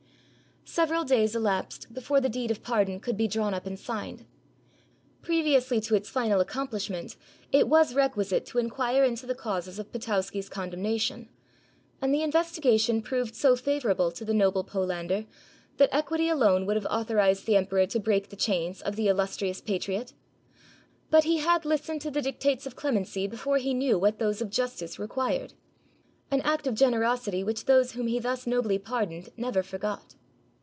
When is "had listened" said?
21.39-21.99